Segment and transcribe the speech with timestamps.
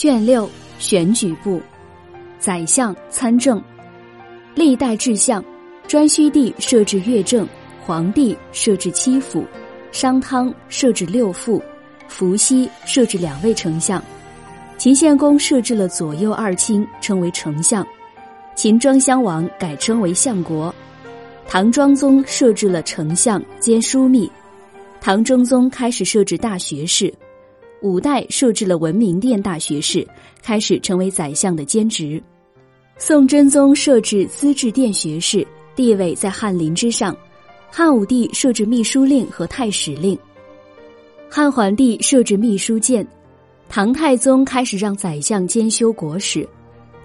[0.00, 1.60] 卷六选举部，
[2.38, 3.62] 宰相参政，
[4.54, 5.44] 历代志向，
[5.86, 7.46] 颛顼帝设置乐政，
[7.84, 9.44] 皇帝设置七辅，
[9.92, 11.62] 商汤设置六副，
[12.08, 14.02] 伏羲设置两位丞相，
[14.78, 17.86] 秦献公设置了左右二卿，称为丞相，
[18.54, 20.74] 秦庄襄王改称为相国，
[21.46, 24.32] 唐庄宗设置了丞相兼枢密，
[24.98, 27.12] 唐中宗开始设置大学士。
[27.82, 30.06] 五代设置了文明殿大学士，
[30.42, 32.22] 开始成为宰相的兼职。
[32.98, 37.16] 宋真宗设置资治殿学士，地位在翰林之上。
[37.70, 40.18] 汉武帝设置秘书令和太史令。
[41.28, 43.06] 汉桓帝设置秘书监。
[43.68, 46.46] 唐太宗开始让宰相兼修国史。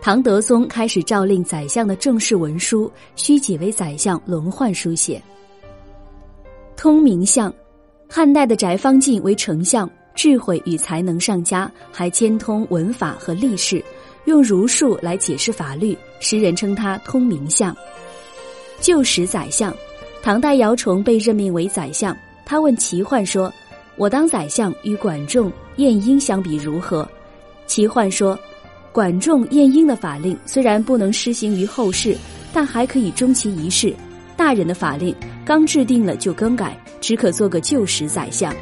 [0.00, 5.22] 唐德宗开始诏令宰相的正式文书需几位宰相轮换书写。
[6.76, 7.52] 通明相，
[8.08, 9.88] 汉代的翟方进为丞相。
[10.14, 13.84] 智慧与才能上佳，还兼通文法和历史，
[14.26, 17.76] 用儒术来解释法律，时人称他通明相。
[18.80, 19.74] 旧时宰相，
[20.22, 23.52] 唐代姚崇被任命为宰相，他问齐焕说
[23.96, 27.08] ：“我当宰相与管仲、晏婴相比如何？”
[27.66, 28.38] 齐焕说
[28.92, 32.16] ：“管仲、晏婴的法令虽然不能施行于后世，
[32.52, 33.94] 但还可以终其一世。
[34.36, 38.54] 大人的法令刚制定了就更改，只可做个旧时宰相。”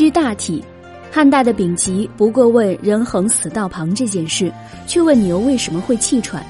[0.00, 0.64] 知大体，
[1.12, 4.50] 汉代的丙吉不过问人横死道旁这件事，
[4.86, 6.42] 却问牛为什么会气喘。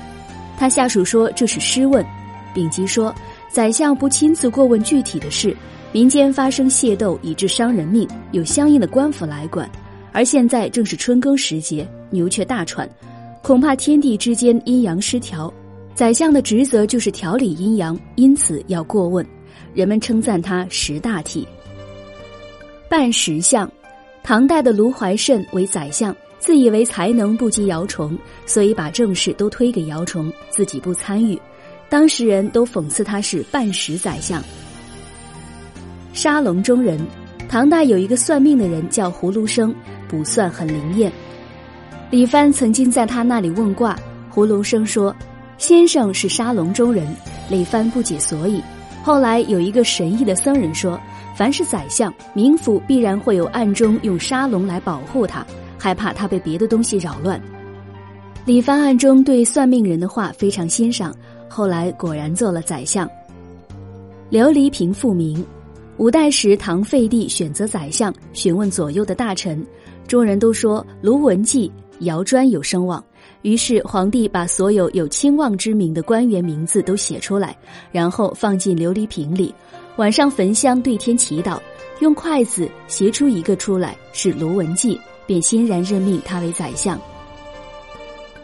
[0.56, 2.06] 他下属说这是失问。
[2.54, 3.12] 丙吉说
[3.50, 5.52] ：“宰相不亲自过问具体的事，
[5.90, 9.68] 民间发生械斗以致伤人命，有相应的官府来管。
[10.12, 12.88] 而现在正是春耕时节，牛却大喘，
[13.42, 15.52] 恐怕天地之间阴阳失调。
[15.92, 19.26] 宰相的职责就是调理阴阳，因此要过问。
[19.74, 21.44] 人们称赞他识大体。”
[22.90, 23.70] 半石相，
[24.20, 31.40] 唐代的卢怀慎为宰相，自以为才能不及姚崇，所以把政事都推给姚崇，自己不参与。
[31.88, 34.42] 当时人都讽刺他是半石宰相。
[36.12, 36.98] 沙龙中人，
[37.48, 39.72] 唐代有一个算命的人叫葫芦生，
[40.08, 41.12] 卜算很灵验。
[42.10, 43.96] 李帆曾经在他那里问卦，
[44.34, 45.14] 葫芦生说
[45.58, 47.06] ：“先生是沙龙中人。”
[47.48, 48.60] 李帆不解所以。
[49.02, 51.00] 后来有一个神异的僧人说。
[51.36, 55.46] 凡是宰相，冥府必然会有暗中用沙龙来保护他，
[55.78, 57.40] 害怕他被别的东西扰乱。
[58.44, 61.14] 李帆暗中对算命人的话非常欣赏，
[61.48, 63.08] 后来果然做了宰相。
[64.30, 65.42] 琉璃瓶复明，
[65.96, 69.64] 五代时唐废帝选择宰相，询问左右的大臣，
[70.06, 73.02] 众人都说卢文纪、姚专有声望，
[73.42, 77.56] 于是皇帝把所有有亲望之名的官员名字都写出来，
[77.90, 79.54] 然后放进琉璃瓶里。
[79.96, 81.58] 晚上焚香对天祈祷，
[82.00, 87.00] 用筷子携出一个出来是卢文纪，便欣然任命他为宰相。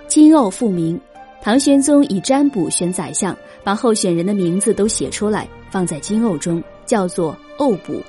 [0.08, 0.98] 金瓯复明，
[1.42, 8.02] 唐玄宗以占卜选宰相，把候选人的名字都写出来放在金瓯中，叫做瓯卜。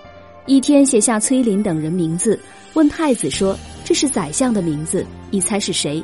[0.45, 2.39] 一天写下崔林等人名字，
[2.73, 6.01] 问太子说：“这是宰相的名字，你猜是谁？”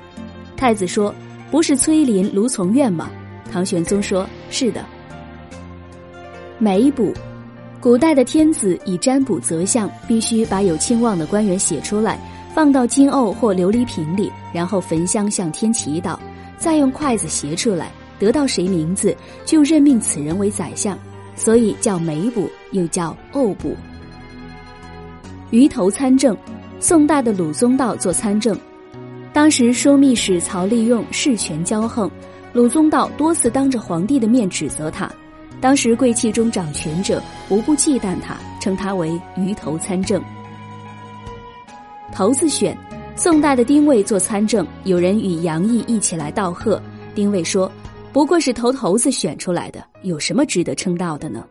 [0.64, 1.14] 太子说
[1.52, 3.12] ：“不是崔林、卢从愿吗？”
[3.52, 4.82] 唐玄宗说：“是的。”
[6.58, 7.12] 每卜。
[7.82, 12.18] 古代的天子以占卜择相，必须把有亲望的官员写出来，
[12.56, 16.18] 放到金瓯或琉璃瓶里，然后焚香向天祈祷，
[16.58, 19.14] 再用筷子携出来，得到谁名字
[19.44, 20.98] 就任命此人为宰相，
[21.36, 23.76] 所以叫媒卜，又叫瓯卜。
[25.50, 26.38] 鱼头参政，
[26.80, 28.58] 宋代的鲁宗道做参政，
[29.34, 32.10] 当时枢密使曹利用事权骄横，
[32.54, 35.12] 鲁宗道多次当着皇帝的面指责他。
[35.60, 40.22] 当时贵戚中掌权者无不忌惮他，称他为鱼头参政。
[42.12, 42.78] 头子选，
[43.16, 46.80] 宋代的丁谓做参政，有人与杨毅一起来道贺，
[47.16, 47.72] 丁谓说
[48.14, 51.44] ：“不过是头头子选出来的，有什么值得称道的呢？”